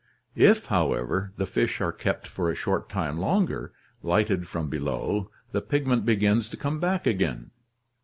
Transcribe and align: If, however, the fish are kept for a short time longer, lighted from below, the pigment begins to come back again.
If, 0.33 0.65
however, 0.65 1.31
the 1.37 1.45
fish 1.45 1.79
are 1.79 1.91
kept 1.91 2.25
for 2.25 2.49
a 2.49 2.55
short 2.55 2.89
time 2.89 3.19
longer, 3.19 3.71
lighted 4.01 4.47
from 4.47 4.67
below, 4.67 5.29
the 5.51 5.61
pigment 5.61 6.07
begins 6.07 6.49
to 6.49 6.57
come 6.57 6.79
back 6.79 7.05
again. 7.05 7.51